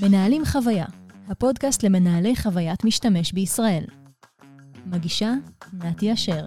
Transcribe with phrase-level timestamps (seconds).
[0.00, 0.84] מנהלים חוויה,
[1.28, 3.84] הפודקאסט למנהלי חוויית משתמש בישראל.
[4.86, 5.32] מגישה
[5.72, 6.46] נתי אשר.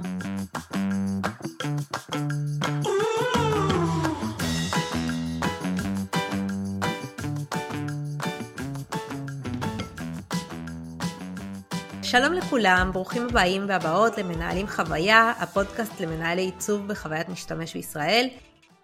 [12.04, 18.27] שלום לכולם, ברוכים הבאים והבאות למנהלים חוויה, הפודקאסט למנהלי עיצוב בחוויית משתמש בישראל.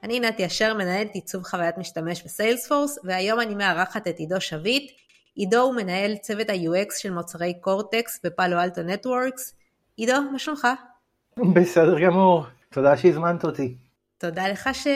[0.06, 4.92] אני נתי אשר, מנהלת עיצוב חוויית משתמש בסיילספורס, והיום אני מארחת את עידו שביט.
[5.36, 9.56] עידו הוא מנהל צוות ה-UX של מוצרי קורטקס בפאלו אלטו נטוורקס.
[9.98, 10.68] עידו, מה שלומך?
[11.54, 13.76] בסדר גמור, תודה שהזמנת אותי.
[14.18, 14.88] תודה לך ש...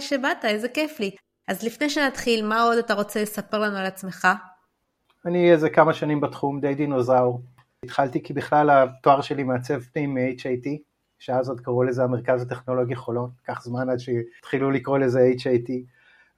[0.00, 1.10] שבאת, איזה כיף לי.
[1.48, 4.28] אז לפני שנתחיל, מה עוד אתה רוצה לספר לנו על עצמך?
[5.26, 7.40] אני איזה כמה שנים בתחום, די דינוזאור.
[7.84, 10.68] התחלתי כי בכלל התואר שלי מעצב פנים מ-HIT,
[11.24, 15.70] שאז עוד קראו לזה המרכז הטכנולוגי חולון, לקח זמן עד שהתחילו לקרוא לזה HIT,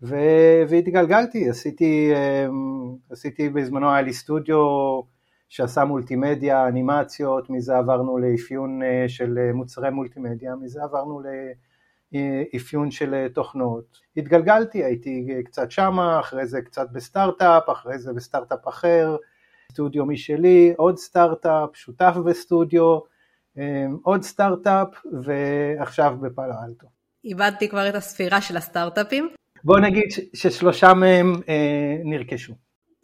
[0.02, 4.56] ו- והתגלגלתי, עשיתי, אמ, עשיתי בזמנו, היה לי סטודיו
[5.48, 11.20] שעשה מולטימדיה, אנימציות, מזה עברנו לאפיון אה, של אה, מוצרי מולטימדיה, מזה עברנו
[12.12, 13.98] לאפיון של אה, תוכנות.
[14.16, 19.16] התגלגלתי, הייתי קצת שמה, אחרי זה קצת בסטארט-אפ, אחרי זה בסטארט-אפ אחר,
[19.72, 23.15] סטודיו משלי, עוד סטארט-אפ, שותף בסטודיו,
[24.02, 24.88] עוד סטארט-אפ
[25.22, 26.86] ועכשיו בפאלו אלטו.
[27.24, 29.28] איבדתי כבר את הספירה של הסטארט-אפים.
[29.64, 30.04] בוא נגיד
[30.34, 32.54] ששלושה מהם אה, נרכשו.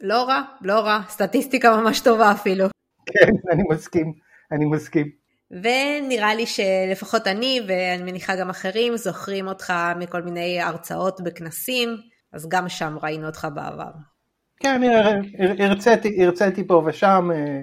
[0.01, 2.65] לא רע, לא רע, סטטיסטיקה ממש טובה אפילו.
[3.05, 4.13] כן, אני מסכים,
[4.51, 5.09] אני מסכים.
[5.51, 11.89] ונראה לי שלפחות אני, ואני מניחה גם אחרים, זוכרים אותך מכל מיני הרצאות בכנסים,
[12.33, 13.91] אז גם שם ראינו אותך בעבר.
[14.59, 14.81] כן,
[16.19, 17.61] הרציתי, פה ושם, אה,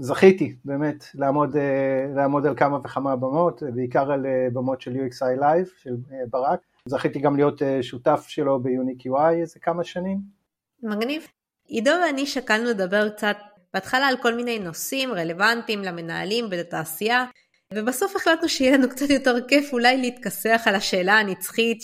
[0.00, 5.82] זכיתי באמת לעמוד, אה, לעמוד על כמה וכמה במות, בעיקר על במות של UXI Live
[5.82, 5.96] של
[6.30, 6.60] ברק.
[6.86, 10.18] זכיתי גם להיות שותף שלו ביוניק UI איזה כמה שנים.
[10.82, 11.26] מגניב.
[11.66, 13.36] עידו ואני שקלנו לדבר קצת
[13.74, 17.24] בהתחלה על כל מיני נושאים רלוונטיים למנהלים ולתעשייה,
[17.74, 21.82] ובסוף החלטנו שיהיה לנו קצת יותר כיף אולי להתכסח על השאלה הנצחית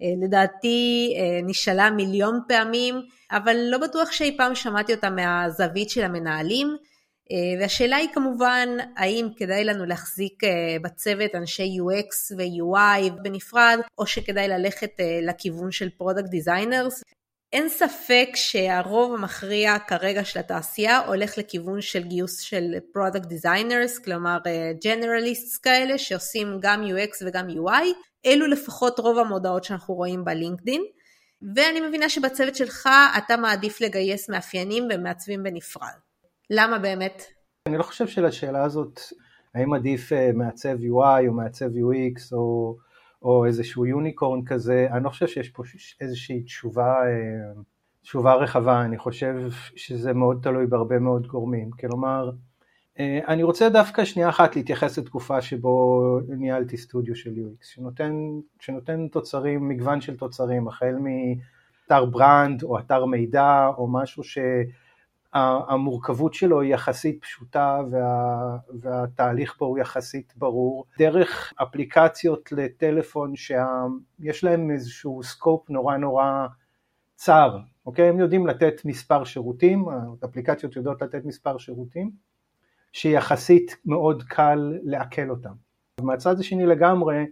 [0.00, 2.94] שלדעתי נשאלה מיליון פעמים,
[3.30, 6.76] אבל לא בטוח שאי פעם שמעתי אותה מהזווית של המנהלים.
[7.32, 14.06] אה, והשאלה היא כמובן, האם כדאי לנו להחזיק אה, בצוות אנשי UX ו-UI בנפרד, או
[14.06, 17.02] שכדאי ללכת אה, לכיוון של product designers.
[17.52, 24.38] אין ספק שהרוב המכריע כרגע של התעשייה הולך לכיוון של גיוס של product designers, כלומר
[24.84, 27.86] generalists כאלה שעושים גם UX וגם UI,
[28.26, 30.82] אלו לפחות רוב המודעות שאנחנו רואים בלינקדין.
[31.54, 32.88] ואני מבינה שבצוות שלך
[33.18, 35.88] אתה מעדיף לגייס מאפיינים ומעצבים בנפרד.
[36.50, 37.22] למה באמת?
[37.66, 39.00] אני לא חושב שלשאלה הזאת,
[39.54, 42.76] האם עדיף אה, מעצב UI או מעצב UX או,
[43.22, 45.62] או איזשהו יוניקורן כזה, אני לא חושב שיש פה
[46.00, 47.52] איזושהי תשובה, אה,
[48.02, 49.34] תשובה רחבה, אני חושב
[49.76, 51.70] שזה מאוד תלוי בהרבה מאוד גורמים.
[51.70, 52.30] כלומר,
[52.98, 58.12] אה, אני רוצה דווקא שנייה אחת להתייחס לתקופה שבו ניהלתי סטודיו של UX, שנותן,
[58.60, 64.22] שנותן תוצרים, מגוון של תוצרים, החל מאתר brand או אתר מידע או משהו
[65.34, 74.44] שהמורכבות שלו היא יחסית פשוטה וה, והתהליך בו הוא יחסית ברור, דרך אפליקציות לטלפון שיש
[74.44, 76.46] להם איזשהו scope נורא נורא
[77.14, 78.08] צר, אוקיי?
[78.08, 79.84] הם יודעים לתת מספר שירותים,
[80.22, 82.10] האפליקציות יודעות לתת מספר שירותים,
[82.92, 85.52] שיחסית מאוד קל לעכל אותם.
[86.00, 87.26] מהצד השני לגמרי,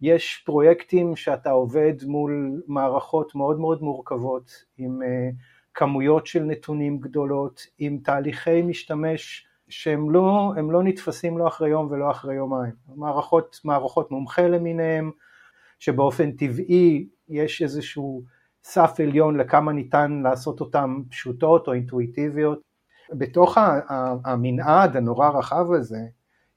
[0.00, 5.34] יש פרויקטים שאתה עובד מול מערכות מאוד מאוד מורכבות, עם uh,
[5.74, 12.10] כמויות של נתונים גדולות, עם תהליכי משתמש שהם לא, לא נתפסים לא אחרי יום ולא
[12.10, 12.72] אחרי יומיים.
[12.96, 15.10] מערכות, מערכות מומחה למיניהם,
[15.78, 18.22] שבאופן טבעי יש איזשהו
[18.64, 22.60] סף עליון לכמה ניתן לעשות אותן פשוטות או אינטואיטיביות.
[23.12, 23.58] בתוך
[24.24, 26.00] המנעד הנורא רחב הזה,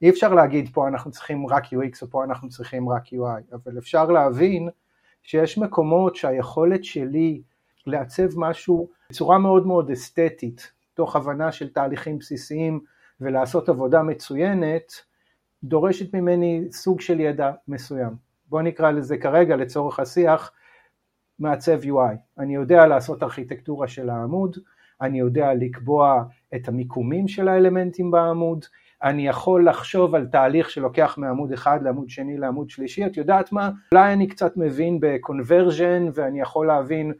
[0.02, 3.78] אי אפשר להגיד פה אנחנו צריכים רק UX או פה אנחנו צריכים רק UI, אבל
[3.78, 4.68] אפשר להבין
[5.22, 7.42] שיש מקומות שהיכולת שלי
[7.86, 12.80] לעצב משהו בצורה מאוד מאוד אסתטית, תוך הבנה של תהליכים בסיסיים
[13.20, 14.92] ולעשות עבודה מצוינת,
[15.64, 18.14] דורשת ממני סוג של ידע מסוים.
[18.48, 20.52] בוא נקרא לזה כרגע לצורך השיח
[21.38, 22.16] מעצב UI.
[22.38, 24.56] אני יודע לעשות ארכיטקטורה של העמוד,
[25.00, 26.24] אני יודע לקבוע
[26.54, 28.64] את המיקומים של האלמנטים בעמוד,
[29.02, 33.70] אני יכול לחשוב על תהליך שלוקח מעמוד אחד לעמוד שני לעמוד שלישי, את יודעת מה?
[33.92, 37.12] אולי אני קצת מבין בקונברז'ן ואני יכול להבין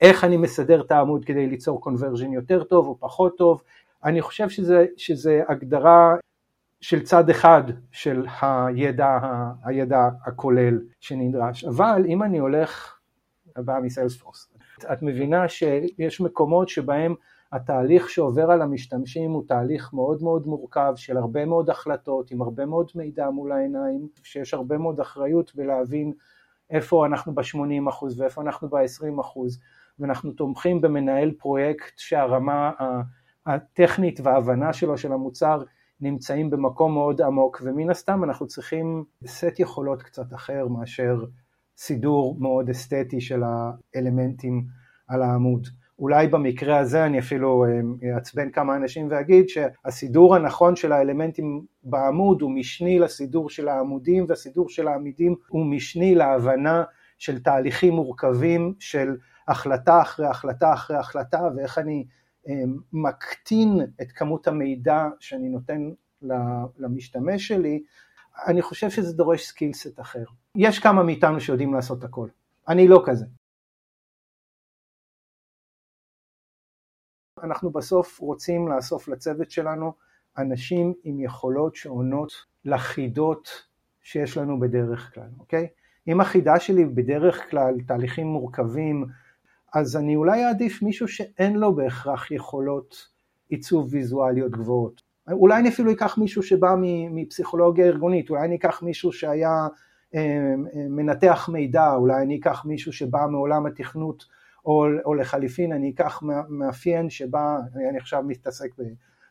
[0.00, 3.62] איך אני מסדר את העמוד כדי ליצור קונברז'ן יותר טוב או פחות טוב,
[4.04, 6.16] אני חושב שזה, שזה הגדרה
[6.80, 7.62] של צד אחד
[7.92, 9.18] של הידע,
[9.64, 12.98] הידע הכולל שנדרש, אבל אם אני הולך
[13.56, 14.48] באה מסיילספורס.
[14.92, 17.14] את מבינה שיש מקומות שבהם
[17.52, 22.66] התהליך שעובר על המשתמשים הוא תהליך מאוד מאוד מורכב של הרבה מאוד החלטות, עם הרבה
[22.66, 26.12] מאוד מידע מול העיניים, שיש הרבה מאוד אחריות בלהבין
[26.70, 29.40] איפה אנחנו ב-80% ואיפה אנחנו ב-20%,
[30.00, 32.70] ואנחנו תומכים במנהל פרויקט שהרמה
[33.46, 35.62] הטכנית וההבנה שלו של המוצר
[36.00, 41.24] נמצאים במקום מאוד עמוק, ומן הסתם אנחנו צריכים סט יכולות קצת אחר מאשר
[41.76, 44.64] סידור מאוד אסתטי של האלמנטים
[45.08, 45.68] על העמוד.
[45.98, 52.42] אולי במקרה הזה אני אפילו אה, אעצבן כמה אנשים ואגיד שהסידור הנכון של האלמנטים בעמוד
[52.42, 56.84] הוא משני לסידור של העמודים והסידור של העמידים הוא משני להבנה
[57.18, 59.16] של תהליכים מורכבים של
[59.48, 62.06] החלטה אחרי החלטה אחרי החלטה ואיך אני
[62.48, 62.54] אה,
[62.92, 65.90] מקטין את כמות המידע שאני נותן
[66.78, 67.82] למשתמש שלי,
[68.46, 70.24] אני חושב שזה דורש סקילסט אחר.
[70.54, 72.28] יש כמה מאיתנו שיודעים לעשות הכל,
[72.68, 73.26] אני לא כזה.
[77.42, 79.92] אנחנו בסוף רוצים לאסוף לצוות שלנו
[80.38, 82.32] אנשים עם יכולות שעונות
[82.64, 83.48] לחידות
[84.02, 85.68] שיש לנו בדרך כלל, אוקיי?
[86.08, 89.06] אם החידה שלי בדרך כלל תהליכים מורכבים,
[89.74, 93.08] אז אני אולי אעדיף מישהו שאין לו בהכרח יכולות
[93.48, 95.02] עיצוב ויזואליות גבוהות.
[95.30, 96.74] אולי אני אפילו אקח מישהו שבא
[97.10, 99.66] מפסיכולוגיה ארגונית, אולי אני אקח מישהו שהיה
[100.14, 100.54] אה, אה,
[100.88, 104.24] מנתח מידע, אולי אני אקח מישהו שבא מעולם התכנות
[104.66, 108.70] או, או לחליפין אני אקח מאפיין שבא, אני עכשיו מתעסק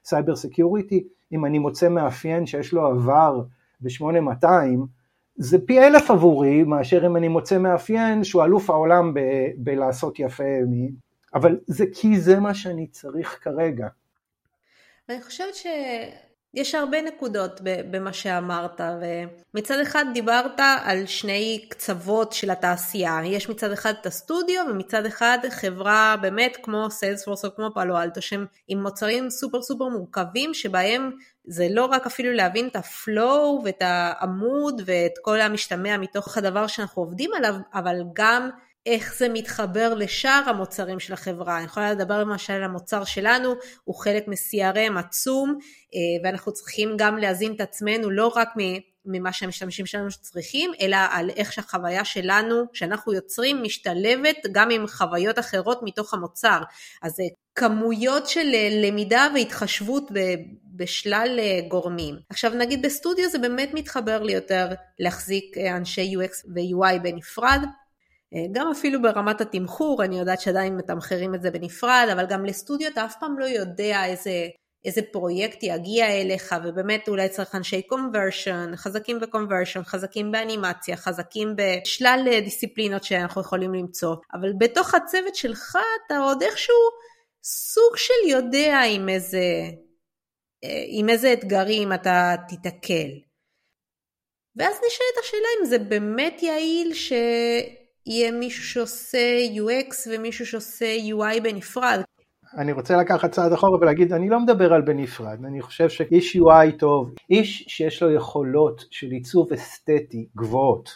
[0.04, 3.42] ב cyber security, אם אני מוצא מאפיין שיש לו עבר
[3.81, 4.48] ב-8200,
[5.38, 9.19] זה פי אלף עבורי מאשר אם אני מוצא מאפיין שהוא אלוף העולם ב-
[9.57, 10.44] בלעשות יפה,
[11.34, 13.88] אבל זה כי זה מה שאני צריך כרגע.
[15.10, 15.68] אני חושבת ש...
[16.57, 23.71] יש הרבה נקודות במה שאמרת, ומצד אחד דיברת על שני קצוות של התעשייה, יש מצד
[23.71, 28.83] אחד את הסטודיו ומצד אחד חברה באמת כמו Salesforce או כמו Palo Alto שהם עם
[28.83, 31.12] מוצרים סופר סופר מורכבים שבהם
[31.45, 36.68] זה לא רק אפילו להבין את ה flow ואת העמוד ואת כל המשתמע מתוך הדבר
[36.68, 38.50] שאנחנו עובדים עליו, אבל גם
[38.88, 41.57] איך זה מתחבר לשאר המוצרים של החברה.
[41.57, 43.54] אני יכולה לדבר למשל על המוצר שלנו,
[43.84, 45.57] הוא חלק מ-CRM עצום,
[45.95, 48.50] אה, ואנחנו צריכים גם להזין את עצמנו לא רק
[49.06, 55.39] ממה שהמשתמשים שלנו צריכים, אלא על איך שהחוויה שלנו, שאנחנו יוצרים, משתלבת גם עם חוויות
[55.39, 56.60] אחרות מתוך המוצר.
[57.01, 57.24] אז זה
[57.56, 60.12] כמויות של אה, למידה והתחשבות
[60.75, 62.16] בשלל אה, גורמים.
[62.30, 64.68] עכשיו נגיד בסטודיו זה באמת מתחבר לי יותר
[65.00, 67.87] להחזיק אנשי UX ו-UI בנפרד, אה,
[68.51, 73.06] גם אפילו ברמת התמחור, אני יודעת שעדיין מתמחרים את זה בנפרד, אבל גם לסטודיו אתה
[73.06, 74.47] אף פעם לא יודע איזה,
[74.85, 82.27] איזה פרויקט יגיע אליך, ובאמת אולי צריך אנשי קונברשן, חזקים בקונברשן, חזקים באנימציה, חזקים בשלל
[82.27, 86.75] אה, דיסציפלינות שאנחנו יכולים למצוא, אבל בתוך הצוות שלך אתה עוד איכשהו
[87.44, 89.45] סוג של יודע עם איזה,
[90.63, 93.09] אה, עם איזה אתגרים אתה תיתקל.
[94.56, 97.13] ואז נשאלת השאלה אם זה באמת יעיל ש...
[98.07, 102.01] יהיה מישהו שעושה UX ומישהו שעושה UI בנפרד.
[102.57, 106.80] אני רוצה לקחת צעד אחורה ולהגיד, אני לא מדבר על בנפרד, אני חושב שאיש UI
[106.80, 110.89] טוב, איש שיש לו יכולות של עיצוב אסתטי גבוהות,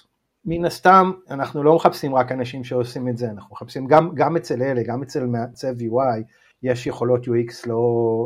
[0.45, 4.61] מן הסתם אנחנו לא מחפשים רק אנשים שעושים את זה, אנחנו מחפשים גם, גם אצל
[4.61, 6.24] אלה, גם אצל מעצב UI,
[6.63, 7.79] יש יכולות UX לא,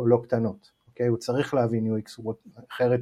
[0.07, 1.07] לא קטנות, אוקיי?
[1.07, 2.31] הוא צריך להבין UX,
[2.71, 3.01] אחרת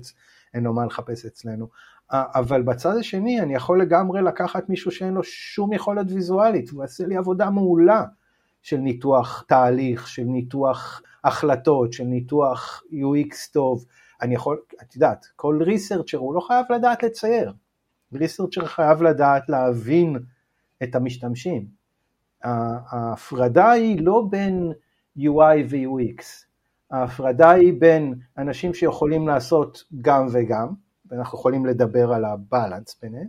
[0.53, 1.67] אין לו מה לחפש אצלנו.
[2.11, 7.05] אבל בצד השני אני יכול לגמרי לקחת מישהו שאין לו שום יכולת ויזואלית, הוא יעשה
[7.05, 8.05] לי עבודה מעולה
[8.61, 13.85] של ניתוח תהליך, של ניתוח החלטות, של ניתוח UX טוב.
[14.21, 17.53] אני יכול, את יודעת, כל ריסרצ'ר הוא לא חייב לדעת לצייר,
[18.13, 20.19] ריסרצ'ר חייב לדעת להבין
[20.83, 21.65] את המשתמשים.
[22.43, 24.71] ההפרדה היא לא בין
[25.17, 26.23] UI ו-UX,
[26.91, 30.67] ההפרדה היא בין אנשים שיכולים לעשות גם וגם,
[31.13, 33.27] ואנחנו יכולים לדבר על הבלנס ביניהם,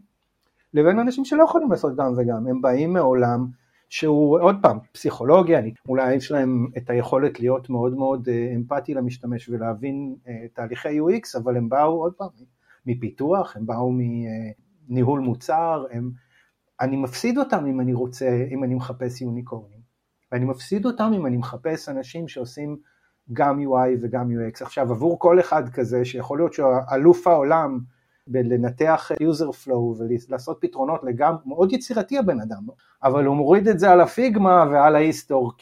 [0.74, 3.46] לבין אנשים שלא יכולים לעשות גם וגם, הם באים מעולם
[3.88, 9.48] שהוא עוד פעם פסיכולוגיה, אולי יש להם את היכולת להיות מאוד מאוד אה, אמפתי למשתמש
[9.48, 12.28] ולהבין אה, תהליכי UX, אבל הם באו עוד פעם
[12.86, 13.92] מפיתוח, הם באו
[14.88, 16.10] מניהול מוצר, הם,
[16.80, 19.80] אני מפסיד אותם אם אני רוצה, אם אני מחפש יוניקורנים,
[20.32, 22.76] ואני מפסיד אותם אם אני מחפש אנשים שעושים
[23.32, 24.64] גם UI וגם UX.
[24.64, 27.78] עכשיו עבור כל אחד כזה שיכול להיות שהוא אלוף העולם
[28.26, 32.62] בלנתח user flow ולעשות פתרונות לגמרי, מאוד יצירתי הבן אדם,
[33.02, 35.52] אבל הוא מוריד את זה על הפיגמה ועל ההיסטור.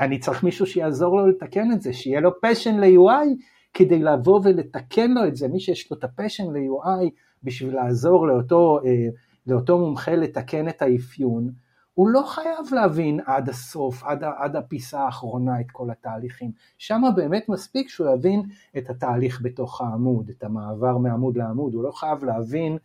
[0.00, 3.26] אני צריך מישהו שיעזור לו לתקן את זה, שיהיה לו פשן ל-UI
[3.74, 7.10] כדי לבוא ולתקן לו את זה, מי שיש לו את הפשן ל-UI
[7.42, 9.08] בשביל לעזור לאותו, אה,
[9.46, 11.50] לאותו מומחה לתקן את האפיון,
[11.94, 16.52] הוא לא חייב להבין עד הסוף, עד, עד הפיסה האחרונה את כל התהליכים.
[16.78, 18.42] שם באמת מספיק שהוא יבין
[18.78, 22.78] את התהליך בתוך העמוד, את המעבר מעמוד לעמוד, הוא לא חייב להבין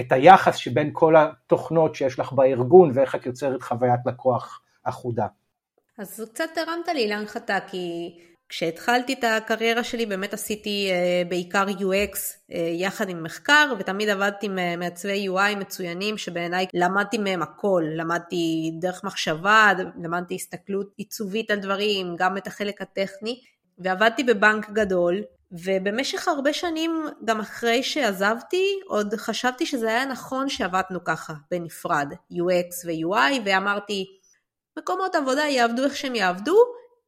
[0.00, 5.26] את היחס שבין כל התוכנות שיש לך בארגון ואיך את יוצרת חוויית לקוח אחודה.
[5.98, 12.16] אז קצת הרמת לי להנחתה, כי כשהתחלתי את הקריירה שלי באמת עשיתי uh, בעיקר UX
[12.16, 18.70] uh, יחד עם מחקר ותמיד עבדתי עם מעצבי UI מצוינים שבעיניי למדתי מהם הכל, למדתי
[18.80, 23.40] דרך מחשבה, למדתי הסתכלות עיצובית על דברים, גם את החלק הטכני
[23.78, 31.04] ועבדתי בבנק גדול ובמשך הרבה שנים גם אחרי שעזבתי עוד חשבתי שזה היה נכון שעבדנו
[31.04, 34.06] ככה בנפרד UX ו-UI ואמרתי
[34.78, 36.56] מקומות עבודה יעבדו איך שהם יעבדו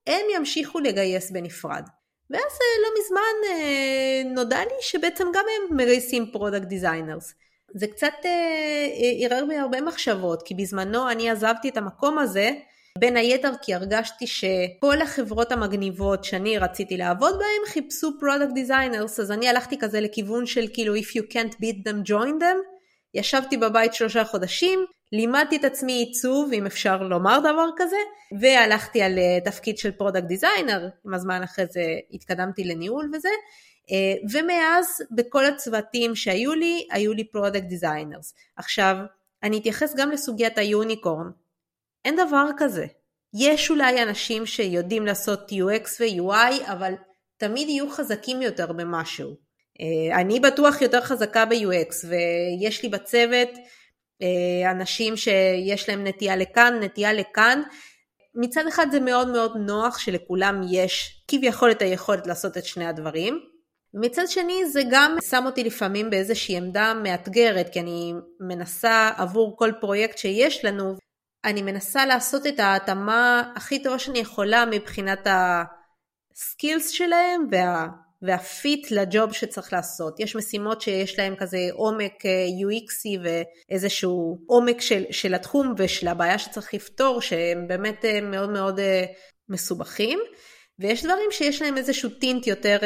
[0.06, 1.82] הם ימשיכו לגייס בנפרד.
[2.30, 7.34] ואז אה, לא מזמן אה, נודע לי שבעצם גם הם מגייסים product designers.
[7.74, 8.88] זה קצת אה,
[9.24, 12.50] ערער בי הרבה מחשבות, כי בזמנו אני עזבתי את המקום הזה,
[12.98, 19.30] בין היתר כי הרגשתי שכל החברות המגניבות שאני רציתי לעבוד בהן חיפשו product designers, אז
[19.30, 22.58] אני הלכתי כזה לכיוון של כאילו if you can't beat them join them.
[23.14, 27.96] ישבתי בבית שלושה חודשים, לימדתי את עצמי עיצוב, אם אפשר לומר דבר כזה,
[28.40, 33.28] והלכתי על אה, תפקיד של product designer, עם הזמן אחרי זה התקדמתי לניהול וזה,
[33.90, 38.34] אה, ומאז בכל הצוותים שהיו לי, היו לי product designers.
[38.56, 38.96] עכשיו,
[39.42, 41.30] אני אתייחס גם לסוגיית ה-unicorn.
[42.04, 42.86] אין דבר כזה.
[43.34, 46.94] יש אולי אנשים שיודעים לעשות UX ו-UI, אבל
[47.36, 49.36] תמיד יהיו חזקים יותר במשהו.
[49.80, 53.48] אה, אני בטוח יותר חזקה ב-UX, ויש לי בצוות
[54.70, 57.62] אנשים שיש להם נטייה לכאן, נטייה לכאן.
[58.34, 63.40] מצד אחד זה מאוד מאוד נוח שלכולם יש כביכול את היכולת לעשות את שני הדברים.
[63.94, 69.72] ומצד שני זה גם שם אותי לפעמים באיזושהי עמדה מאתגרת, כי אני מנסה עבור כל
[69.80, 70.96] פרויקט שיש לנו,
[71.44, 75.26] אני מנסה לעשות את ההתאמה הכי טובה שאני יכולה מבחינת
[76.34, 77.86] הסקילס שלהם וה...
[78.22, 80.20] והפיט לג'וב שצריך לעשות.
[80.20, 86.38] יש משימות שיש להם כזה עומק אה, UXי ואיזשהו עומק של, של התחום ושל הבעיה
[86.38, 89.04] שצריך לפתור שהם באמת אה, מאוד מאוד אה,
[89.48, 90.18] מסובכים
[90.78, 92.78] ויש דברים שיש להם איזשהו טינט יותר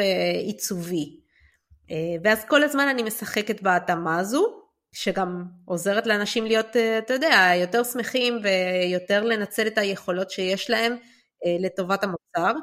[0.45, 1.19] עיצובי.
[2.23, 4.45] ואז כל הזמן אני משחקת בהתאמה הזו
[4.91, 10.95] שגם עוזרת לאנשים להיות, אתה יודע, יותר שמחים ויותר לנצל את היכולות שיש להם
[11.59, 12.59] לטובת המוצר.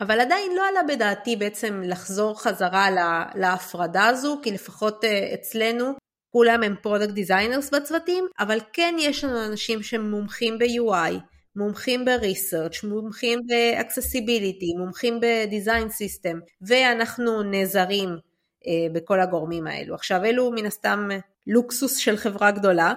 [0.00, 5.92] אבל עדיין לא עלה בדעתי בעצם לחזור חזרה לה, להפרדה הזו, כי לפחות uh, אצלנו
[6.32, 11.14] כולם הם product designers בצוותים, אבל כן יש לנו אנשים שמומחים ב-UI,
[11.56, 19.94] מומחים ב-research, מומחים ב-accessibility, מומחים ב-design system, ואנחנו נעזרים uh, בכל הגורמים האלו.
[19.94, 21.08] עכשיו אלו מן הסתם
[21.46, 22.94] לוקסוס של חברה גדולה,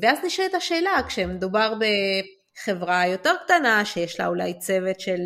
[0.00, 5.20] ואז נשאלת השאלה, כשמדובר בחברה יותר קטנה, שיש לה אולי צוות של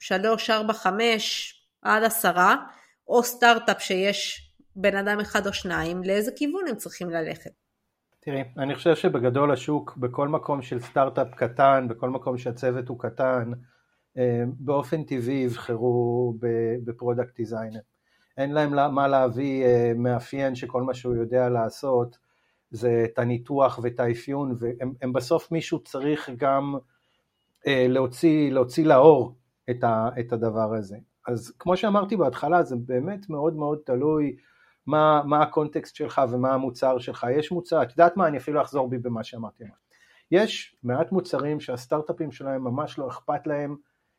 [0.00, 2.56] שלוש, ארבע, חמש עד עשרה,
[3.08, 7.50] או סטארט-אפ שיש בן אדם אחד או שניים, לאיזה כיוון הם צריכים ללכת.
[8.20, 13.52] תראי, אני חושב שבגדול השוק, בכל מקום של סטארט-אפ קטן, בכל מקום שהצוות הוא קטן,
[14.18, 16.34] אה, באופן טבעי יבחרו
[16.84, 17.80] ב-product designer.
[18.38, 22.18] אין להם מה להביא אה, מאפיין שכל מה שהוא יודע לעשות
[22.70, 26.74] זה את הניתוח ואת האפיון, והם בסוף מישהו צריך גם
[27.66, 29.39] אה, להוציא, להוציא לאור
[29.70, 30.96] את, ה, את הדבר הזה.
[31.28, 34.36] אז כמו שאמרתי בהתחלה, זה באמת מאוד מאוד תלוי
[34.86, 37.26] מה, מה הקונטקסט שלך ומה המוצר שלך.
[37.30, 39.64] יש מוצר, את יודעת מה, אני אפילו אחזור בי במה שאמרתי.
[40.30, 43.76] יש מעט מוצרים שהסטארט-אפים שלהם ממש לא אכפת להם,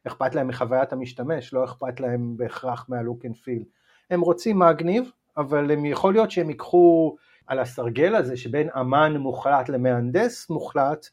[0.08, 3.64] אכפת להם מחוויית המשתמש, לא אכפת להם בהכרח מה-look and feel.
[4.10, 7.16] הם רוצים מגניב, אבל הם יכול להיות שהם ייקחו
[7.48, 11.06] על הסרגל הזה שבין אמן מוחלט למהנדס מוחלט,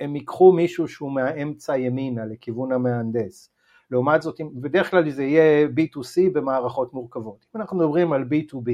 [0.00, 3.50] הם ייקחו מישהו שהוא מהאמצע ימינה לכיוון המהנדס.
[3.92, 7.46] לעומת זאת, בדרך כלל זה יהיה B2C במערכות מורכבות.
[7.56, 8.70] אם אנחנו מדברים על B2B,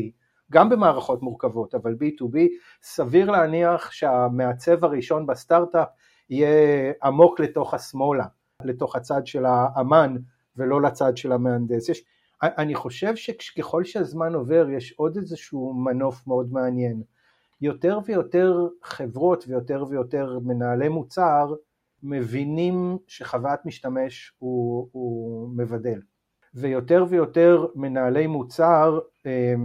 [0.53, 2.39] גם במערכות מורכבות, אבל B2B,
[2.83, 5.89] סביר להניח שהמעצב הראשון בסטארט-אפ
[6.31, 8.27] יהיה עמוק לתוך השמאלה,
[8.65, 10.17] לתוך הצד של האמן
[10.57, 11.89] ולא לצד של המהנדס.
[11.89, 12.05] יש,
[12.43, 17.03] אני חושב שככל שהזמן עובר יש עוד איזשהו מנוף מאוד מעניין.
[17.61, 21.55] יותר ויותר חברות ויותר ויותר מנהלי מוצר
[22.02, 26.00] מבינים שחוויית משתמש הוא, הוא מבדל.
[26.55, 28.99] ויותר ויותר מנהלי מוצר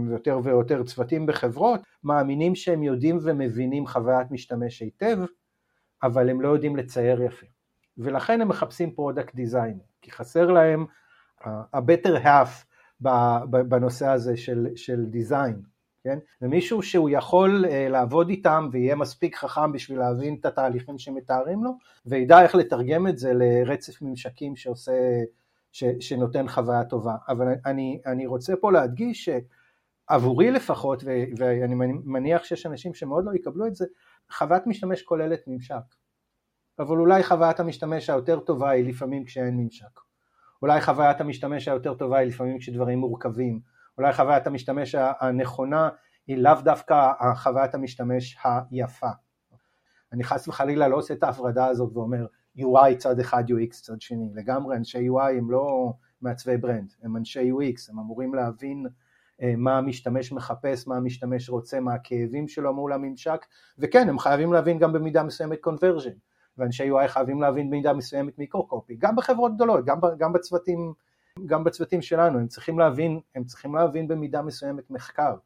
[0.08, 5.18] ויותר ויותר צוותים בחברות מאמינים שהם יודעים ומבינים חוויית משתמש היטב,
[6.02, 7.46] אבל הם לא יודעים לצייר יפה.
[7.98, 10.86] ולכן הם מחפשים product design, כי חסר להם
[11.44, 12.66] ה-better half
[13.50, 15.73] בנושא הזה של, של design.
[16.04, 16.18] כן?
[16.42, 21.70] ומישהו שהוא יכול uh, לעבוד איתם ויהיה מספיק חכם בשביל להבין את התהליכים שמתארים לו,
[22.06, 24.92] וידע איך לתרגם את זה לרצף ממשקים שעושה,
[25.72, 27.16] ש, שנותן חוויה טובה.
[27.28, 29.28] אבל אני, אני רוצה פה להדגיש
[30.10, 33.86] שעבורי לפחות, ו, ואני מניח שיש אנשים שמאוד לא יקבלו את זה,
[34.32, 35.94] חוויית משתמש כוללת ממשק.
[36.78, 40.00] אבל אולי חוויית המשתמש היותר טובה היא לפעמים כשאין ממשק.
[40.62, 43.73] אולי חוויית המשתמש היותר טובה היא לפעמים כשדברים מורכבים.
[43.98, 45.88] אולי חוויית המשתמש הנכונה
[46.26, 49.10] היא לאו דווקא חוויית המשתמש היפה.
[50.12, 52.26] אני חס וחלילה לא עושה את ההפרדה הזאת ואומר
[52.58, 57.50] UI צד אחד UX צד שני, לגמרי אנשי UI הם לא מעצבי ברנד, הם אנשי
[57.50, 58.86] UX, הם אמורים להבין
[59.42, 63.46] אה, מה המשתמש מחפש, מה המשתמש רוצה, מה הכאבים שלו מול הממשק,
[63.78, 66.14] וכן, הם חייבים להבין גם במידה מסוימת קונברג'ן,
[66.58, 70.92] ואנשי UI חייבים להבין במידה מסוימת מיקרו-קופי, גם בחברות גדולות, גם, גם, בצוותים,
[71.46, 75.36] גם בצוותים שלנו, הם צריכים, להבין, הם צריכים להבין במידה מסוימת מחקר,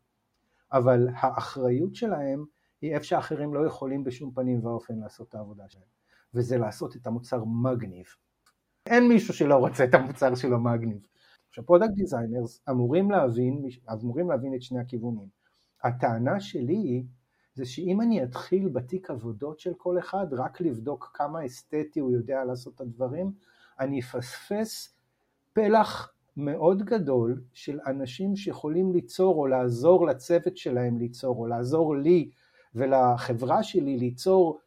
[0.72, 2.44] אבל האחריות שלהם
[2.82, 5.84] היא איפה שאחרים לא יכולים בשום פנים ואופן לעשות את העבודה שלהם,
[6.34, 8.06] וזה לעשות את המוצר מגניב.
[8.86, 11.06] אין מישהו שלא רוצה את המוצר שלו מגניב.
[11.48, 15.28] עכשיו product designers אמורים להבין, אמורים להבין את שני הכיוונים.
[15.82, 17.04] הטענה שלי היא
[17.54, 22.44] זה שאם אני אתחיל בתיק עבודות של כל אחד רק לבדוק כמה אסתטי הוא יודע
[22.44, 23.32] לעשות את הדברים,
[23.80, 24.97] אני אפספס
[25.58, 32.30] פלח מאוד גדול של אנשים שיכולים ליצור או לעזור לצוות שלהם ליצור או לעזור לי
[32.74, 34.58] ולחברה שלי ליצור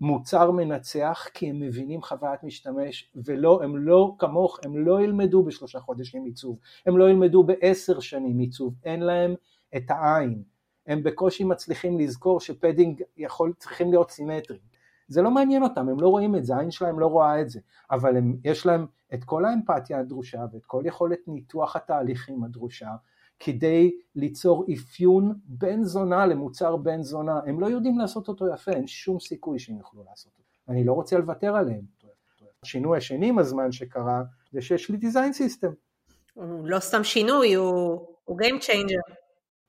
[0.00, 5.80] מוצר מנצח כי הם מבינים חוויית משתמש ולא, הם לא כמוך, הם לא ילמדו בשלושה
[5.80, 9.34] חודשים עיצוב, הם לא ילמדו בעשר שנים עיצוב, אין להם
[9.76, 10.42] את העין,
[10.86, 14.62] הם בקושי מצליחים לזכור שפדינג יכול, צריכים להיות סימטריים,
[15.08, 17.60] זה לא מעניין אותם, הם לא רואים את זה, העין שלהם לא רואה את זה,
[17.90, 22.90] אבל הם, יש להם את כל האמפתיה הדרושה ואת כל יכולת ניתוח התהליכים הדרושה
[23.40, 28.86] כדי ליצור אפיון בן זונה למוצר בן זונה, הם לא יודעים לעשות אותו יפה, אין
[28.86, 31.82] שום סיכוי שהם יוכלו לעשות אותו, אני לא רוצה לוותר עליהם.
[32.62, 35.70] השינוי השני עם הזמן שקרה זה שיש לי design system.
[36.34, 39.14] הוא לא סתם שינוי, הוא, הוא Game Changer.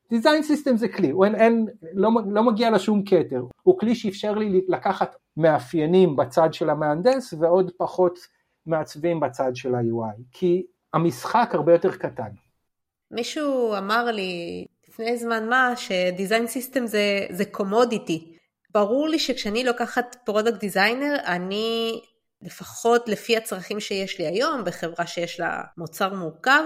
[0.10, 4.34] design system זה כלי, הוא אין, אין, לא, לא מגיע לשום כתר, הוא כלי שאפשר
[4.34, 8.20] לי לקחת מאפיינים בצד של המהנדס ועוד פחות
[8.66, 12.30] מעצבים בצד של ה-UI, כי המשחק הרבה יותר קטן.
[13.12, 18.38] מישהו אמר לי לפני זמן מה שדיזיין סיסטם זה, זה commodity.
[18.70, 22.02] ברור לי שכשאני לוקחת product designer, אני
[22.42, 26.64] לפחות לפי הצרכים שיש לי היום, בחברה שיש לה מוצר מורכב,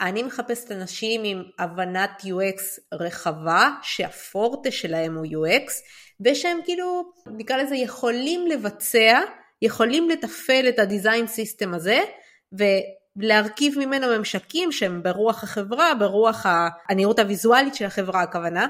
[0.00, 2.60] אני מחפשת אנשים עם הבנת UX
[2.92, 5.72] רחבה, שה-forte שלהם הוא UX,
[6.20, 9.20] ושהם כאילו, נקרא לזה, יכולים לבצע,
[9.62, 11.98] יכולים לתפעל את הדיזיין סיסטם הזה,
[12.52, 16.46] ולהרכיב ממנו ממשקים שהם ברוח החברה, ברוח
[16.88, 18.66] הנראות הוויזואלית של החברה הכוונה,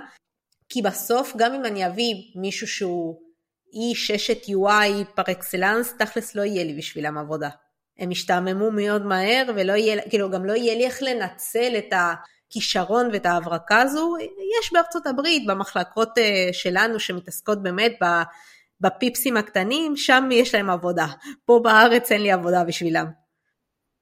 [0.69, 3.21] כי בסוף גם אם אני אביא מישהו שהוא
[3.75, 7.49] אי ששת UI פר אקסלנס, תכלס לא יהיה לי בשבילם עבודה.
[7.99, 13.09] הם ישתעממו מאוד מהר ולא יהיה, כאילו גם לא יהיה לי איך לנצל את הכישרון
[13.13, 14.15] ואת ההברקה הזו.
[14.61, 17.93] יש בארצות הברית, במחלקות אה, שלנו שמתעסקות באמת
[18.81, 21.07] בפיפסים הקטנים, שם יש להם עבודה.
[21.45, 23.07] פה בארץ אין לי עבודה בשבילם.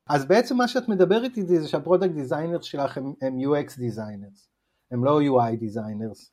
[0.09, 4.49] אז בעצם מה שאת מדברת איתי זה שה-product designers שלך הם, הם UX designers,
[4.91, 6.33] הם לא UI designers.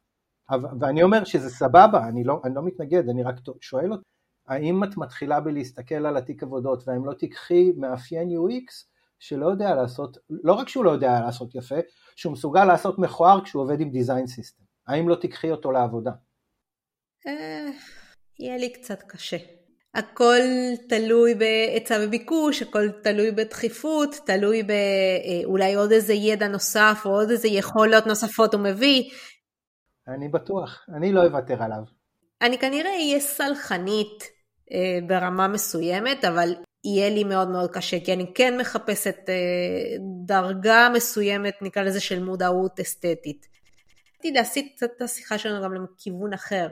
[0.79, 4.03] ואני אומר שזה סבבה, אני לא, אני לא מתנגד, אני רק שואל אותי,
[4.47, 8.73] האם את מתחילה בלהסתכל על התיק עבודות והאם לא תיקחי מאפיין UX
[9.19, 11.75] שלא יודע לעשות, לא רק שהוא לא יודע לעשות יפה,
[12.15, 16.11] שהוא מסוגל לעשות מכוער כשהוא עובד עם design system, האם לא תיקחי אותו לעבודה?
[18.39, 19.37] יהיה לי קצת קשה.
[19.93, 20.41] הכל
[20.89, 27.29] תלוי בהיצע וביקוש, הכל תלוי בדחיפות, תלוי באולי אה, עוד איזה ידע נוסף או עוד
[27.29, 29.03] איזה יכולות נוספות הוא מביא.
[30.07, 31.81] אני בטוח, אני לא אוותר עליו.
[32.41, 34.23] אני כנראה אהיה סלחנית
[34.71, 39.33] אה, ברמה מסוימת, אבל יהיה לי מאוד מאוד קשה, כי אני כן מחפשת אה,
[40.25, 43.47] דרגה מסוימת, נקרא לזה של מודעות אסתטית.
[44.19, 46.67] רציתי להסיט את השיחה שלנו גם לכיוון אחר.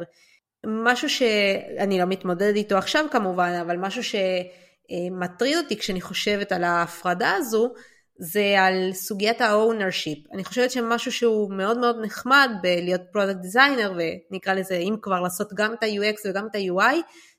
[0.67, 7.33] משהו שאני לא מתמודדת איתו עכשיו כמובן, אבל משהו שמטריד אותי כשאני חושבת על ההפרדה
[7.33, 7.73] הזו,
[8.19, 10.33] זה על סוגיית ה-ownership.
[10.33, 13.93] אני חושבת שמשהו שהוא מאוד מאוד נחמד בלהיות product designer,
[14.31, 16.95] ונקרא לזה, אם כבר לעשות גם את ה-UX וגם את ה-UI,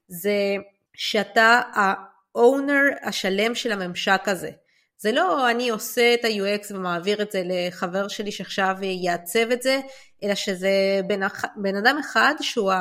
[0.08, 0.54] זה
[0.94, 4.50] שאתה ה-owner השלם של הממשק הזה.
[5.00, 9.80] זה לא אני עושה את ה-UX ומעביר את זה לחבר שלי שעכשיו יעצב את זה,
[10.24, 11.20] אלא שזה בן,
[11.56, 12.72] בן אדם אחד שהוא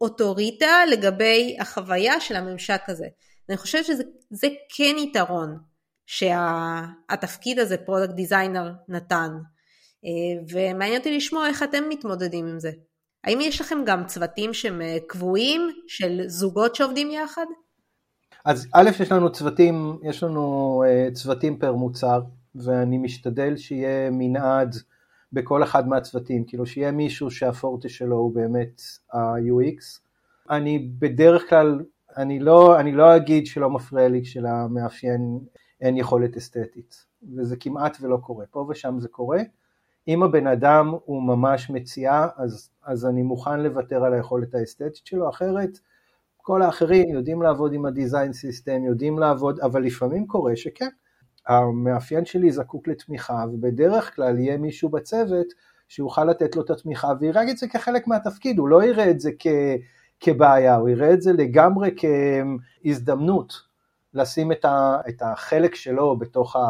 [0.00, 3.06] האוטוריטה לגבי החוויה של הממשק הזה.
[3.48, 5.58] אני חושבת שזה כן יתרון
[6.06, 9.30] שהתפקיד הזה product designer נתן.
[10.52, 12.70] ומעניין אותי לשמוע איך אתם מתמודדים עם זה.
[13.24, 17.46] האם יש לכם גם צוותים שהם קבועים של זוגות שעובדים יחד?
[18.44, 20.82] אז א', יש לנו צוותים, יש לנו
[21.12, 22.20] צוותים per מוצר,
[22.54, 24.76] ואני משתדל שיהיה מנעד
[25.32, 30.00] בכל אחד מהצוותים, כאילו שיהיה מישהו שהפורטה שלו הוא באמת ה-UX.
[30.50, 31.84] אני בדרך כלל,
[32.16, 35.38] אני לא, אני לא אגיד שלא מפריע לי כשלמאפיין
[35.80, 39.40] אין יכולת אסתטית, וזה כמעט ולא קורה, פה ושם זה קורה.
[40.08, 45.28] אם הבן אדם הוא ממש מציאה, אז, אז אני מוכן לוותר על היכולת האסתטית שלו,
[45.28, 45.78] אחרת
[46.36, 50.88] כל האחרים יודעים לעבוד עם הדיזיין סיסטם, יודעים לעבוד, אבל לפעמים קורה שכן,
[51.48, 55.46] המאפיין שלי זקוק לתמיכה, ובדרך כלל יהיה מישהו בצוות
[55.88, 59.30] שיוכל לתת לו את התמיכה, ויראה את זה כחלק מהתפקיד, הוא לא יראה את זה
[59.38, 59.46] כ,
[60.20, 63.52] כבעיה, הוא יראה את זה לגמרי כהזדמנות
[64.14, 66.60] לשים את, ה, את החלק שלו בתוך, ה,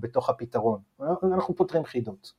[0.00, 0.80] בתוך הפתרון.
[1.22, 2.32] אנחנו פותרים חידות.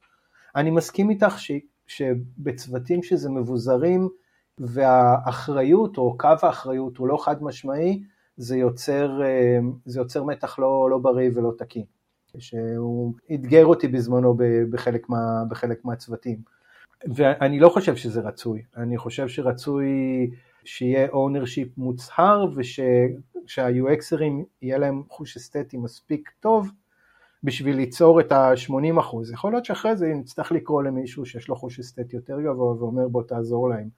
[0.55, 1.51] אני מסכים איתך ש,
[1.87, 4.09] שבצוותים שזה מבוזרים,
[4.57, 8.03] והאחריות או קו האחריות הוא לא חד משמעי,
[8.37, 11.83] זה יוצר, אה, זה יוצר מתח לא, לא בריא ולא תקין,
[12.37, 14.37] שהוא אתגר אותי בזמנו
[14.69, 16.37] בחלק, מה, בחלק מהצוותים.
[17.15, 19.87] ואני לא חושב שזה רצוי, אני חושב שרצוי
[20.65, 26.71] שיהיה ownership מוצהר וששה-UXרים יהיה להם חוש אסתטי מספיק טוב
[27.43, 29.33] בשביל ליצור את ה-80%.
[29.33, 33.23] יכול להיות שאחרי זה נצטרך לקרוא למישהו שיש לו חוש אסתטי יותר גבוה ואומר בוא
[33.23, 33.89] תעזור להם,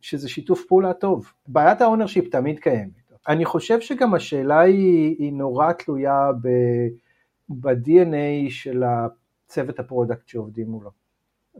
[0.00, 1.32] שזה שיתוף פעולה טוב.
[1.46, 3.03] בעיית ה-ownership תמיד קיימת.
[3.28, 6.30] אני חושב שגם השאלה היא, היא נורא תלויה
[7.48, 10.90] ב-DNA של הצוות ה product שעובדים מולו.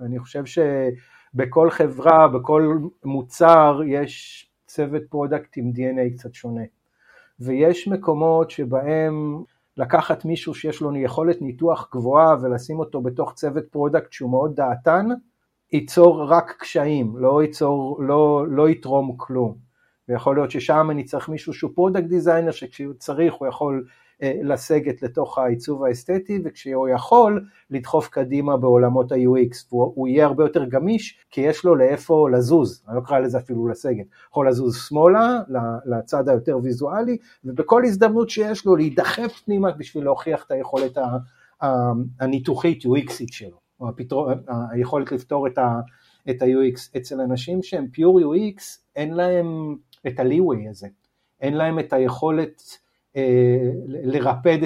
[0.00, 6.64] אני חושב שבכל חברה, בכל מוצר, יש צוות product עם DNA קצת שונה.
[7.40, 9.42] ויש מקומות שבהם
[9.76, 15.06] לקחת מישהו שיש לו יכולת ניתוח גבוהה ולשים אותו בתוך צוות product שהוא מאוד דעתן,
[15.72, 19.63] ייצור רק קשיים, לא ייצור, לא, לא יתרום כלום.
[20.08, 23.84] ויכול להיות ששם אני צריך מישהו שהוא product designer שכשהוא צריך הוא יכול
[24.22, 30.64] אה, לסגת לתוך העיצוב האסתטי וכשהוא יכול לדחוף קדימה בעולמות ה-UX והוא יהיה הרבה יותר
[30.64, 35.40] גמיש כי יש לו לאיפה לזוז, אני לא קורא לזה אפילו לסגת, יכול לזוז שמאלה
[35.86, 40.98] לצד היותר ויזואלי ובכל הזדמנות שיש לו להידחף פנימה בשביל להוכיח את היכולת
[42.20, 44.34] הניתוחית UXית שלו, או הפתרון,
[44.70, 45.46] היכולת לפתור.
[46.30, 46.96] את ה-UX.
[46.96, 48.62] אצל אנשים שהם פיור UX,
[48.96, 50.88] אין להם את ה-leeway הזה,
[51.40, 52.62] אין להם את היכולת
[53.16, 54.58] אה, לרפד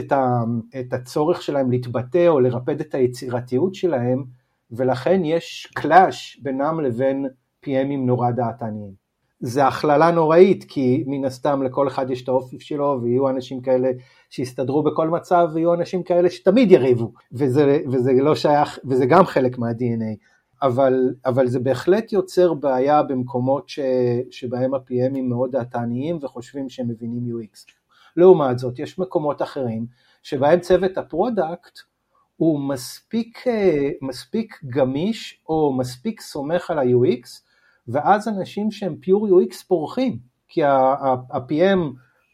[0.81, 4.25] את הצורך שלהם להתבטא או לרפד את היצירתיות שלהם,
[4.71, 7.27] ולכן יש קלאש בינם לבין
[7.67, 9.09] PMים נורא דעתניים.
[9.41, 13.91] זה הכללה נוראית, כי מן הסתם לכל אחד יש את האופי שלו, ויהיו אנשים כאלה
[14.31, 19.59] שיסתדרו בכל מצב, ויהיו אנשים כאלה שתמיד יריבו, וזה, וזה לא שייך, וזה גם חלק
[19.59, 20.17] מה-DNA.
[20.63, 23.79] אבל, אבל זה בהחלט יוצר בעיה במקומות ש,
[24.31, 27.73] שבהם ה-PM ים מאוד דעתניים וחושבים שהם מבינים UX.
[28.17, 29.87] לעומת זאת, יש מקומות אחרים
[30.23, 31.79] שבהם צוות ה product
[32.37, 37.29] הוא מספיק, אה, מספיק גמיש או מספיק סומך על ה-UX,
[37.89, 40.19] ואז אנשים שהם pure UX פורחים,
[40.49, 41.79] כי ה-PM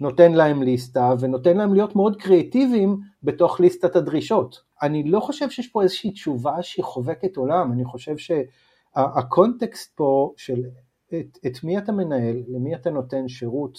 [0.00, 4.62] נותן להם ליסטה ונותן להם להיות מאוד קריאטיביים בתוך ליסטת הדרישות.
[4.82, 10.62] אני לא חושב שיש פה איזושהי תשובה שהיא חובקת עולם, אני חושב שהקונטקסט פה של
[11.08, 13.78] את, את מי אתה מנהל, למי אתה נותן שירות,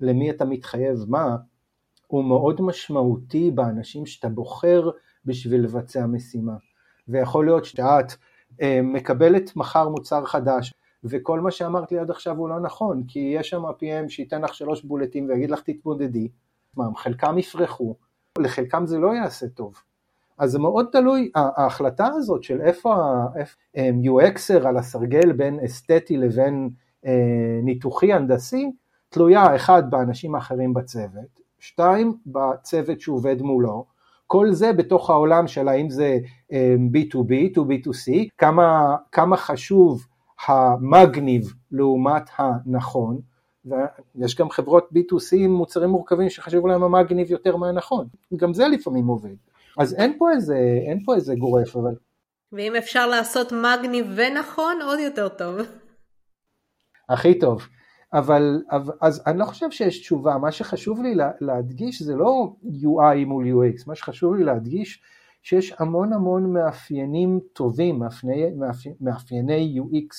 [0.00, 1.36] למי אתה מתחייב מה,
[2.06, 4.90] הוא מאוד משמעותי באנשים שאתה בוחר
[5.24, 6.56] בשביל לבצע משימה.
[7.08, 8.12] ויכול להיות שאת
[8.62, 13.18] אה, מקבלת מחר מוצר חדש, וכל מה שאמרת לי עד עכשיו הוא לא נכון, כי
[13.18, 16.28] יש שם PM שייתן לך שלוש בולטים ויגיד לך תתמודדי,
[16.76, 17.96] מה, חלקם יפרחו,
[18.38, 19.74] לחלקם זה לא יעשה טוב.
[20.38, 26.70] אז זה מאוד תלוי, ההחלטה הזאת של איפה ה-UXer על הסרגל בין אסתטי לבין
[27.06, 28.70] אה, ניתוחי הנדסי,
[29.08, 33.84] תלויה אחד באנשים האחרים בצוות, שתיים בצוות שעובד מולו,
[34.26, 36.18] כל זה בתוך העולם של האם זה
[36.92, 40.06] B2B, אה, 2B2C, כמה, כמה חשוב
[40.46, 43.20] המגניב לעומת הנכון,
[43.64, 49.06] ויש גם חברות B2C עם מוצרים מורכבים שחשוב להם המגניב יותר מהנכון, גם זה לפעמים
[49.06, 49.34] עובד.
[49.78, 50.56] אז אין פה איזה,
[50.88, 51.94] אין פה איזה גורף, אבל...
[52.52, 55.56] ואם אפשר לעשות מגניב ונכון, עוד יותר טוב.
[57.08, 57.66] הכי טוב.
[58.12, 58.62] אבל,
[59.00, 63.84] אז אני לא חושב שיש תשובה, מה שחשוב לי להדגיש זה לא UI מול UX,
[63.86, 65.02] מה שחשוב לי להדגיש
[65.44, 68.50] שיש המון המון מאפיינים טובים, מאפייני,
[69.00, 70.14] מאפייני UX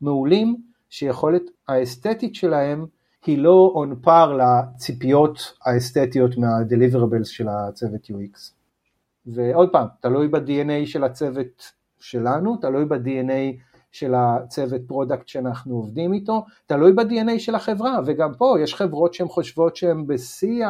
[0.00, 0.56] מעולים,
[0.90, 2.86] שיכולת האסתטית שלהם
[3.26, 8.52] היא לא on par לציפיות האסתטיות מה-deliverables של הצוות UX.
[9.26, 13.60] ועוד פעם, תלוי ב-DNA של הצוות שלנו, תלוי ב-DNA
[13.92, 19.28] של הצוות product שאנחנו עובדים איתו, תלוי ב-DNA של החברה, וגם פה יש חברות שהן
[19.28, 20.66] חושבות שהן בשיא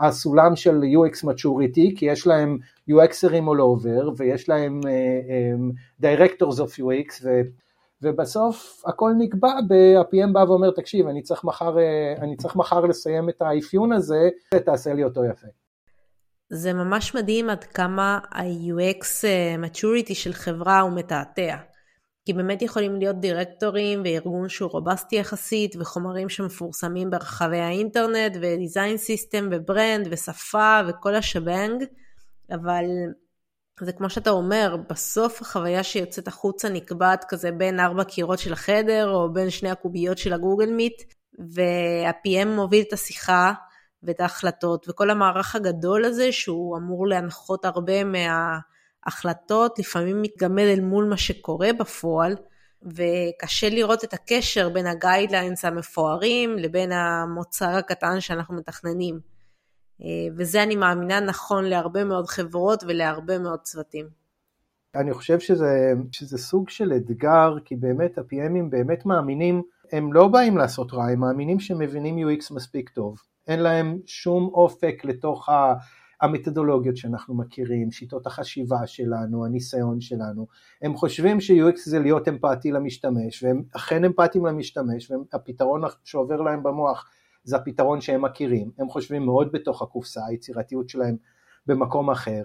[0.00, 2.58] הסולם של UX maturity, כי יש להם
[2.90, 7.40] UXer ים all over, ויש להם uh, um, Directors of UX, ו,
[8.02, 13.28] ובסוף הכל נקבע, ב-PM בא ואומר, תקשיב, אני צריך מחר, uh, אני צריך מחר לסיים
[13.28, 15.46] את האפיון הזה, ותעשה לי אותו יפה.
[16.50, 19.04] זה ממש מדהים עד כמה ה-UX
[19.64, 21.56] maturity של חברה הוא מתעתע.
[22.26, 28.96] כי באמת יכולים להיות דירקטורים וארגון שהוא רובסטי יחסית וחומרים שמפורסמים ברחבי האינטרנט ו design
[28.96, 31.84] system ו brand ושפה וכל ה shebang,
[32.50, 32.84] אבל
[33.80, 39.10] זה כמו שאתה אומר, בסוף החוויה שיוצאת החוצה נקבעת כזה בין ארבע קירות של החדר
[39.10, 41.02] או בין שני הקוביות של הגוגל מיט,
[41.54, 43.52] וה-PM מוביל את השיחה
[44.02, 48.58] ואת ההחלטות וכל המערך הגדול הזה שהוא אמור להנחות הרבה מה...
[49.06, 52.36] החלטות לפעמים מתגמד אל מול מה שקורה בפועל,
[52.82, 59.20] וקשה לראות את הקשר בין הגיידליינס המפוארים לבין המוצר הקטן שאנחנו מתכננים.
[60.02, 64.06] אה, וזה אני מאמינה נכון להרבה מאוד חברות ולהרבה מאוד צוותים.
[64.94, 70.56] אני חושב שזה, שזה סוג של אתגר, כי באמת ה-PMים באמת מאמינים, הם לא באים
[70.56, 73.16] לעשות רע, הם מאמינים שהם מבינים UX מספיק טוב.
[73.48, 75.74] אין להם שום אופק לתוך ה...
[76.20, 80.46] המתודולוגיות שאנחנו מכירים, שיטות החשיבה שלנו, הניסיון שלנו,
[80.82, 87.10] הם חושבים ש-UX זה להיות אמפתי למשתמש, והם אכן אמפתיים למשתמש, והפתרון שעובר להם במוח
[87.44, 91.16] זה הפתרון שהם מכירים, הם חושבים מאוד בתוך הקופסה, היצירתיות שלהם
[91.66, 92.42] במקום אחר,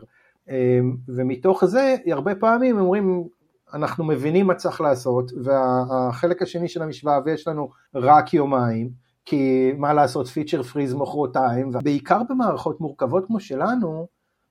[0.49, 3.27] אמ, ומתוך זה הרבה פעמים הם אומרים
[3.73, 8.89] אנחנו מבינים מה צריך לעשות, והחלק השני של המשוואה, ויש לנו רק יומיים,
[9.25, 14.07] כי מה לעשות feature freeze מחרתיים, ובעיקר במערכות מורכבות כמו שלנו,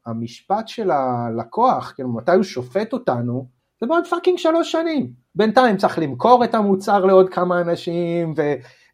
[0.07, 3.47] המשפט של הלקוח, כאילו מתי הוא שופט אותנו,
[3.81, 5.13] זה בעוד fucking שלוש שנים.
[5.35, 8.35] בינתיים צריך למכור את המוצר לעוד כמה אנשים,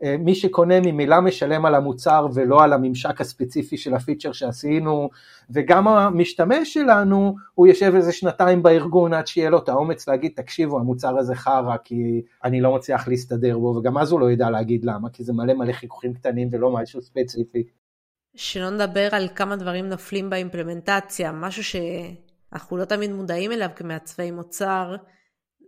[0.04, 5.11] ומי שקונה ממילא משלם על המוצר ולא על הממשק הספציפי של הפיצ'ר שעשינו,
[5.50, 10.78] וגם המשתמש שלנו, הוא יושב איזה שנתיים בארגון עד שיהיה לו את האומץ להגיד, תקשיבו,
[10.78, 14.85] המוצר הזה חרא, כי אני לא מצליח להסתדר בו, וגם אז הוא לא ידע להגיד
[14.85, 17.62] למה, כי זה מלא מלא חיכוכים קטנים ולא משהו ספציפי.
[18.35, 21.76] שלא נדבר על כמה דברים נופלים באימפלמנטציה, משהו ש...
[22.52, 24.96] אנחנו לא תמיד מודעים אליו כמעצבי מוצר,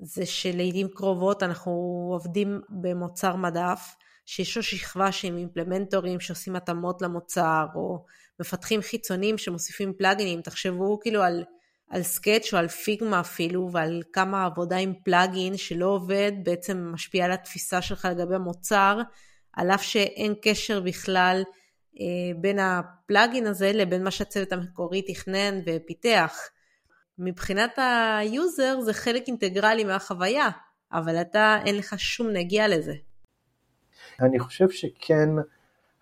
[0.00, 1.72] זה שלעיתים קרובות אנחנו
[2.12, 3.96] עובדים במוצר מדף,
[4.30, 8.04] שיש לו שכבה שהם אימפלמנטורים שעושים התאמות למוצר, או
[8.40, 11.44] מפתחים חיצונים שמוסיפים פלאגינים, תחשבו כאילו על,
[11.90, 17.24] על סקאץ' או על פיגמה אפילו, ועל כמה עבודה עם פלאגין שלא עובד, בעצם משפיע
[17.24, 19.00] על התפיסה שלך לגבי המוצר,
[19.52, 21.42] על אף שאין קשר בכלל
[22.00, 26.38] אה, בין הפלאגין הזה לבין מה שהצוות המקורי תכנן ופיתח.
[27.18, 30.48] מבחינת ה user זה חלק אינטגרלי מהחוויה,
[30.92, 33.07] אבל אתה אין לך שום נגיעה לזה.
[34.20, 35.28] אני חושב שכן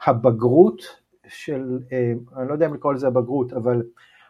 [0.07, 0.83] הבגרות
[1.29, 3.83] של, אה, אני לא יודע אם לקרוא לזה הבגרות, אבל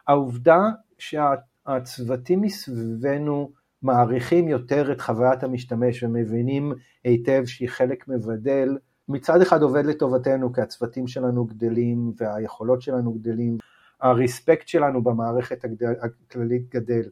[0.08, 0.60] העובדה
[0.98, 3.50] שהצוותים מסביבנו
[3.82, 6.72] מעריכים יותר את חוויית המשתמש ומבינים
[7.04, 13.58] היטב שהיא חלק מבדל, מצד אחד עובד לטובתנו כי הצוותים שלנו גדלים והיכולות שלנו גדלים
[14.00, 15.64] ה respect שלנו במערכת
[16.02, 17.02] הכללית גדל,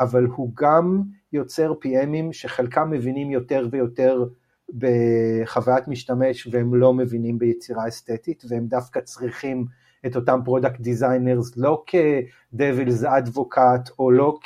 [0.00, 4.24] אבל הוא גם יוצר PM ים שחלקם מבינים יותר ויותר
[4.78, 9.66] בחוויית משתמש והם לא מבינים ביצירה אסתטית והם דווקא צריכים
[10.06, 14.38] את אותם product designers לא כ-Devil's Advocate או לא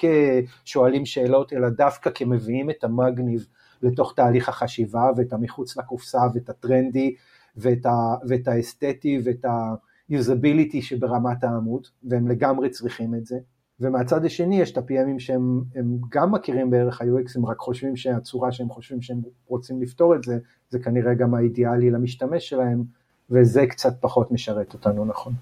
[0.65, 3.47] כשואלים שאלות אלא דווקא כמביאים את המגניב
[3.83, 7.15] לתוך תהליך החשיבה ואת המחוץ לקופסה ואת הטרנדי
[7.57, 9.75] ואת, ה, ואת האסתטי ואת ה...
[10.09, 13.37] יוזביליטי שברמת העמוד, והם לגמרי צריכים את זה.
[13.81, 15.63] ומהצד השני יש את ה-PMים שהם
[16.09, 20.39] גם מכירים בערך ה-UX, הם רק חושבים שהצורה שהם חושבים שהם רוצים לפתור את זה,
[20.69, 22.83] זה כנראה גם האידיאלי למשתמש שלהם,
[23.31, 25.33] וזה קצת פחות משרת אותנו נכון.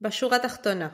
[0.00, 0.88] בשורה התחתונה,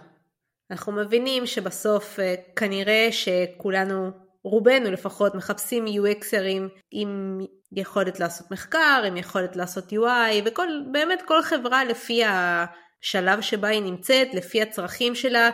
[0.70, 4.10] אנחנו מבינים שבסוף אה, כנראה שכולנו,
[4.42, 7.40] רובנו לפחות, מחפשים UXרים עם
[7.72, 12.64] יכולת לעשות מחקר, עם יכולת לעשות UI, וכל, באמת כל חברה לפי ה...
[13.00, 15.50] שלב שבה היא נמצאת, לפי הצרכים שלה.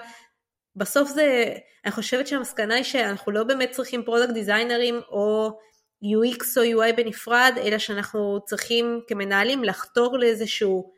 [0.76, 5.58] בסוף זה, אני חושבת שהמסקנה היא שאנחנו לא באמת צריכים product designer ים או
[6.04, 10.90] UX או UI בנפרד, אלא שאנחנו צריכים כמנהלים לחתור לאיזשהו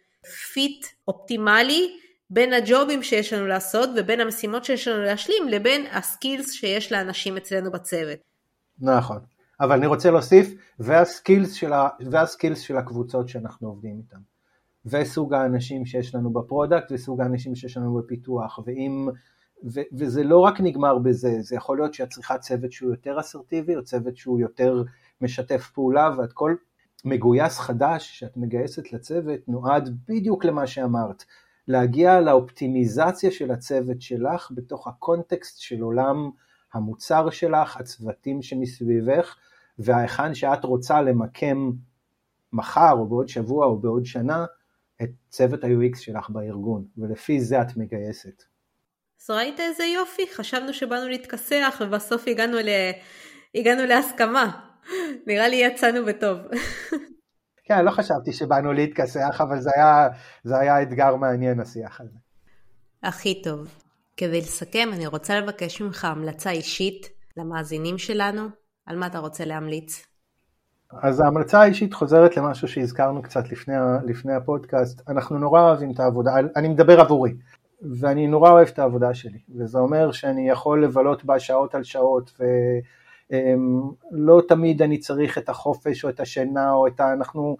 [0.52, 1.98] fit אופטימלי
[2.30, 6.52] בין ה job ים שיש לנו לעשות ובין המשימות שיש לנו להשלים לבין ה skills
[6.52, 8.18] שיש לאנשים אצלנו בצוות.
[8.80, 9.18] נכון,
[9.60, 11.88] אבל אני רוצה להוסיף, וה skills של, ה...
[12.10, 14.18] וה skills של הקבוצות שאנחנו עובדים איתן.
[14.86, 19.08] וסוג האנשים שיש לנו ב product וסוג האנשים שיש לנו בפיתוח ואם
[19.64, 23.76] ו- וזה לא רק נגמר בזה, זה יכול להיות שאת צריכה צוות שהוא יותר אסרטיבי,
[23.76, 24.82] או צוות שהוא יותר
[25.20, 26.54] משתף פעולה, ואת כל
[27.04, 31.24] מגויס חדש שאת מגייסת לצוות נועד בדיוק למה שאמרת,
[31.68, 36.30] להגיע לאופטימיזציה של הצוות שלך בתוך הקונטקסט של עולם
[36.74, 39.36] המוצר שלך, הצוותים שמסביבך,
[39.78, 41.70] וההיכן שאת רוצה למקם
[42.52, 44.44] מחר או בעוד שבוע או בעוד שנה
[45.02, 48.42] את צוות ה-UX שלך בארגון, ולפי זה את מגייסת.
[49.20, 50.22] אז ראית איזה יופי?
[50.34, 52.68] חשבנו שבאנו להתכסח ובסוף הגענו, ל...
[53.54, 54.60] הגענו להסכמה.
[55.26, 56.38] נראה לי יצאנו בטוב.
[57.66, 60.08] כן, לא חשבתי שבאנו להתכסח, אבל זה היה,
[60.44, 62.18] זה היה אתגר מעניין השיח הזה.
[63.02, 63.68] הכי טוב.
[64.16, 68.48] כדי לסכם, אני רוצה לבקש ממך המלצה אישית למאזינים שלנו.
[68.86, 70.06] על מה אתה רוצה להמליץ?
[71.02, 73.74] אז ההמלצה האישית חוזרת למשהו שהזכרנו קצת לפני,
[74.06, 75.02] לפני הפודקאסט.
[75.08, 77.34] אנחנו נורא אוהבים את העבודה, אני מדבר עבורי,
[77.82, 82.32] ואני נורא אוהב את העבודה שלי, וזה אומר שאני יכול לבלות בה שעות על שעות,
[82.40, 82.44] ו...
[83.32, 83.90] אמ,
[84.48, 87.12] תמיד אני צריך את החופש או את השינה או את ה...
[87.12, 87.56] אנחנו,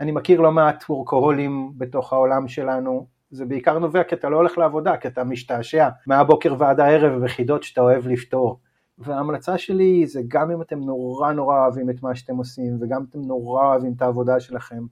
[0.00, 4.58] אני מכיר לא מעט וורקוהולים בתוך העולם שלנו, זה בעיקר נובע כי אתה לא הולך
[4.58, 8.60] לעבודה, כי אתה משתעשע מהבוקר ועד הערב בחידות שאתה אוהב לפתור.
[8.98, 13.06] וההמלצה שלי זה גם אם אתם נורא נורא אוהבים את מה שאתם עושים וגם אם
[13.10, 14.82] אתם נורא אוהבים את העבודה שלכם,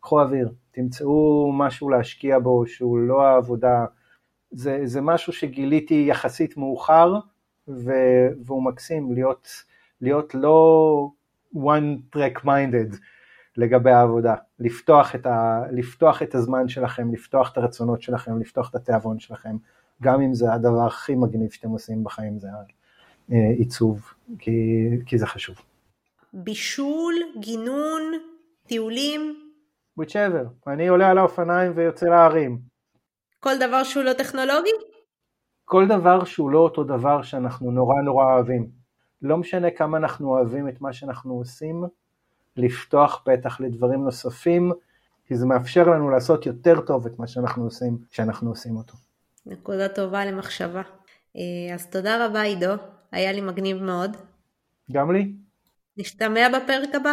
[0.00, 3.84] קחו אוויר, תמצאו משהו להשקיע בו שהוא לא העבודה,
[4.52, 7.14] זה, זה משהו שגיליתי יחסית מאוחר
[8.46, 9.48] והוא מקסים להיות
[10.00, 11.08] להיות לא
[11.54, 12.96] one track minded
[13.56, 18.74] לגבי העבודה, לפתוח את, ה, לפתוח את הזמן שלכם, לפתוח את הרצונות שלכם, לפתוח את
[18.74, 19.56] התיאבון שלכם,
[20.02, 22.48] גם אם זה הדבר הכי מגניב שאתם עושים בחיים, זה
[23.58, 25.56] עיצוב, כי, כי זה חשוב.
[26.32, 28.02] בישול, גינון,
[28.66, 29.50] טיולים?
[30.00, 32.71] whichever, אני עולה על האופניים ויוצא להרים.
[33.42, 34.70] כל דבר שהוא לא טכנולוגי?
[35.64, 38.70] כל דבר שהוא לא אותו דבר שאנחנו נורא נורא אוהבים.
[39.22, 41.84] לא משנה כמה אנחנו אוהבים את מה שאנחנו עושים,
[42.56, 44.72] לפתוח פתח לדברים נוספים,
[45.26, 48.94] כי זה מאפשר לנו לעשות יותר טוב את מה שאנחנו עושים כשאנחנו עושים אותו.
[49.46, 50.82] נקודה טובה למחשבה.
[51.36, 52.74] אה, אז תודה רבה עידו,
[53.12, 54.16] היה לי מגניב מאוד.
[54.92, 55.32] גם לי.
[55.96, 57.12] נשתמע בפרק הבא.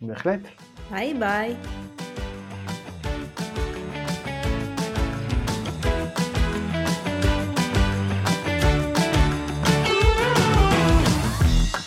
[0.00, 0.40] בהחלט.
[0.90, 1.56] ביי ביי.